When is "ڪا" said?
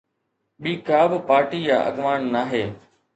0.87-1.01